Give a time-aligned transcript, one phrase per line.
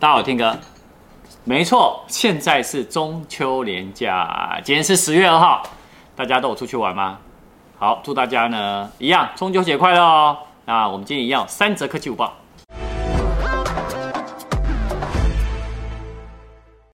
[0.00, 0.56] 大家好，听哥，
[1.42, 5.60] 没错，现在是中秋连假，今天是十月二号，
[6.14, 7.18] 大家都有出去玩吗？
[7.80, 10.38] 好，祝大家呢一样中秋节快乐哦。
[10.66, 12.32] 那我们今天一样三折科技午报。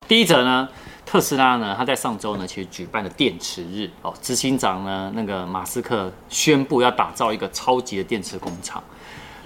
[0.08, 0.66] 第一则呢，
[1.04, 8.82] 特斯拉呢，他在上周呢，其实举办了电池日哦，执行长呢那个马斯克宣布要打造一个超级的电池工厂。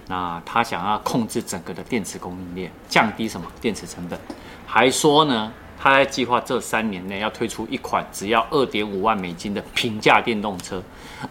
[0.09, 4.19] 那他想要控制整个的电池供应链，降低什么电池成本，
[4.67, 10.83] 还说呢，他在计划这三年内要推出一款只要二点五万美金的平价电动车，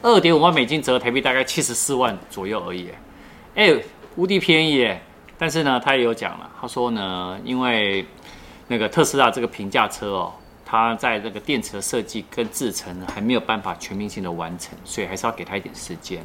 [0.02, 2.90] 二点五万美金折合台币大概七十四万左右而已，
[3.56, 3.76] 哎，
[4.16, 5.02] 无敌便宜耶！
[5.40, 8.06] 但是呢，他也有讲了，他说呢，因为
[8.68, 10.34] 那个特斯拉这个平价车哦，
[10.70, 16.22] 它在这个电池的设计跟制程还没有办法全面性的完成，所以还是要给他一点时间。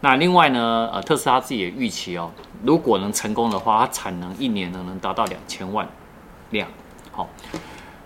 [0.00, 2.30] 那另外呢，呃，特斯拉自己也预期哦，
[2.62, 5.88] 如果能成功的话，它产能一年呢能达到两千万
[6.50, 6.68] 辆。
[7.10, 7.28] 好，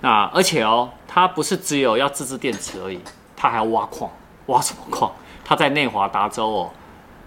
[0.00, 2.98] 那而且哦，它不是只有要自制电池而已，
[3.36, 4.10] 它还要挖矿，
[4.46, 5.12] 挖什么矿？
[5.44, 6.70] 它在内华达州哦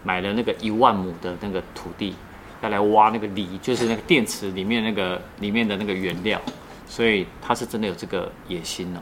[0.02, 2.16] 买了那个一万亩的那个土地，
[2.62, 6.42] 要来挖那个锂，就是那个电池里面那个里面的那个原料，
[6.88, 9.00] 所以它是真的有这个野心哦，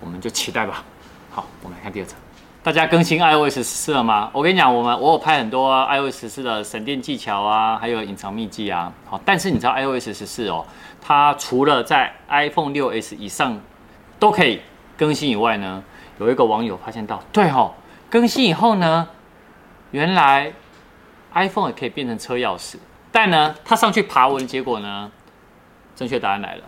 [0.00, 0.84] 我们就期待吧。
[1.30, 2.14] 好，我们来看第二则。
[2.62, 4.30] 大家更新 iOS 十四了吗？
[4.32, 8.92] 我跟你讲，我们我有拍很多 iOS 十四的省电技巧啊，还有隐藏秘技啊。
[9.06, 10.66] 好，但是你知道 iOS 十四哦，
[11.00, 13.58] 它除了在 iPhone 6s 以上
[14.18, 14.60] 都可以
[14.96, 15.82] 更新以外呢，
[16.18, 17.72] 有一个网友发现到，对哦，
[18.10, 19.08] 更新以后呢，
[19.92, 20.52] 原来
[21.32, 22.76] iPhone 也可以变成车钥匙。
[23.10, 25.10] 但呢，他上去爬文，结果呢，
[25.96, 26.64] 正确答案来了，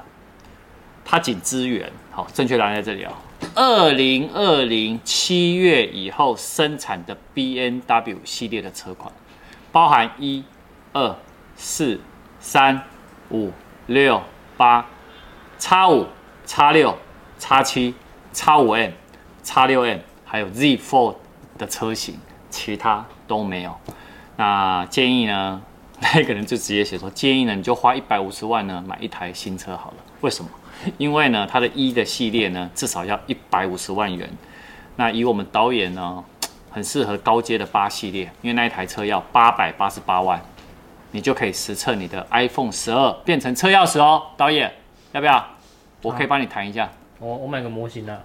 [1.11, 1.91] 它仅支援。
[2.12, 3.11] 好，正确答案在这里哦。
[3.56, 9.12] 二零二零七月以后生产的 B N W 系列的车款，
[9.72, 10.44] 包含一、
[10.92, 11.17] 二、
[11.56, 12.00] 四、
[12.39, 12.80] 三、
[13.30, 13.50] 五、
[13.89, 14.22] 六、
[14.56, 14.86] 八、
[15.58, 16.06] X 五、
[16.47, 16.97] X 六、
[17.41, 17.95] X 七、
[18.33, 18.92] X 五 M、
[19.42, 21.17] X 六 M，还有 Z Four
[21.58, 22.20] 的车型，
[22.51, 23.77] 其他都没有。
[24.36, 25.61] 那建议呢，
[26.14, 29.96] 那个人就直接写说，建议呢，你就花一百五十万呢买一台新车好了。
[30.20, 30.51] 为什么？
[30.98, 34.29] 因为呢，它的一的系列呢，至少要一百五十万元。
[34.96, 36.23] 那以我们导演呢，
[36.70, 40.41] 很适合高阶的八系列，因为那一台车要八百八十八万，
[41.13, 44.23] 你就可以实测你的 iPhone 十二变成车钥匙哦。
[44.36, 44.73] 导演
[45.13, 45.42] 要不要？
[46.02, 46.89] 我可以帮你谈一下。
[47.18, 48.24] 我我买个模型的，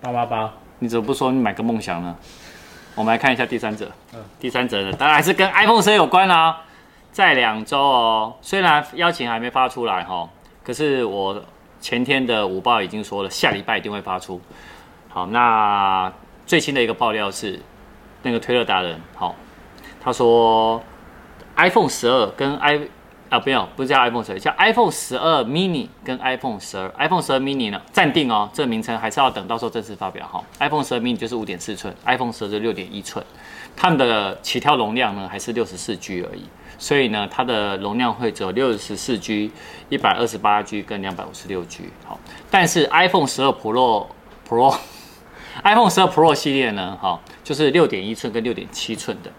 [0.00, 0.52] 八八八。
[0.78, 2.16] 你怎么不说你买个梦想呢？
[2.94, 3.90] 我们来看一下第三者。
[4.14, 6.62] 嗯，第三者呢，当然还是跟 iPhone 十二有关啦。
[7.12, 10.28] 在两周哦，虽然邀请还没发出来哈，
[10.62, 11.42] 可是我。
[11.84, 14.40] 前天的午报已经说了，下礼拜一定会发出。
[15.10, 16.10] 好，那
[16.46, 17.60] 最新的一个爆料是，
[18.22, 19.36] 那个推特达人，好，
[20.00, 20.82] 他说
[21.56, 22.80] iPhone 十二跟 i
[23.34, 30.42] 啊，不要，不是叫 iPhone 十二，叫 iPhone 十二 mini 跟 iPhone 十二，iPhone 十二 mini 呢暂定哦，这个名称还是要等到时候正式发表哈。
[30.60, 33.24] iPhone 十二 mini 就是五点四寸，iPhone 十二是六点一寸，
[33.76, 36.44] 它们的起跳容量呢还是六十四 G 而已。
[36.76, 39.50] 所以呢，它的容量会只有六十四 G、
[39.88, 41.84] 一百二十八 G 跟两百五十六 G。
[42.04, 42.18] 好，
[42.50, 44.06] 但是 iPhone 十二 Pro
[44.48, 44.76] Pro
[45.62, 49.30] iPhone 十二 Pro 系列呢，哈，就是六点一寸跟六点七寸的，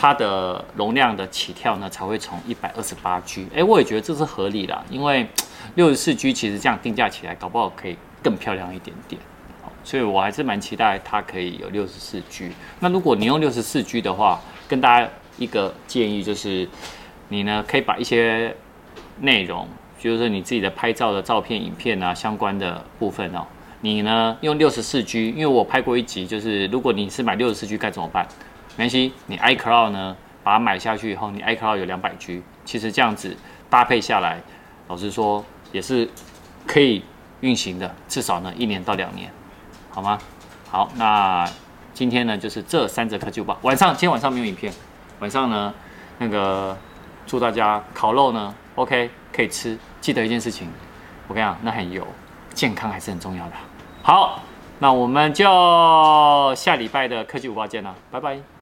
[0.00, 3.46] 它的容量的起跳呢才会从一百二十八 G。
[3.54, 5.26] 哎，我也觉得这是合理的，因为
[5.74, 9.20] 六十四 G 其实这样定价起来，搞不好可以更漂亮一点点。
[9.84, 12.50] 所以我还是蛮期待它可以有六十四 G。
[12.78, 15.06] 那如果你用六十四 G 的话，跟大家。
[15.38, 16.68] 一个建议就是，
[17.28, 18.54] 你呢可以把一些
[19.20, 19.66] 内容，
[19.98, 23.46] 就是你自己的拍照的照片、影片啊相关的部分哦，
[23.80, 28.28] 你呢用六十四 G，因为我拍过一集，就是如果你是买六十四 G 该怎么办？
[28.80, 33.36] 没关系，你 iCloud 呢把它买下去以后，你 iCloud 有两百 G，其实这样子
[33.68, 34.40] 搭配下来，
[34.88, 36.08] 老实说也是
[36.66, 37.04] 可以
[37.42, 39.30] 运行的，至少呢一年到两年，
[39.90, 40.18] 好吗？
[40.70, 41.46] 好，那
[41.92, 44.72] 今天呢就是这三则科技报，晚上今天晚上没有影片。
[45.18, 45.74] 晚上呢，
[46.16, 46.74] 那个
[47.26, 49.78] 祝大家烤肉呢，OK 可以吃。
[50.00, 50.66] 记得一件事情，
[51.28, 52.06] 我跟你讲，那很油，
[52.54, 53.52] 健康还是很重要的。
[54.02, 54.40] 好，
[54.78, 58.40] 那我们就下礼拜的科技午报见了，拜拜。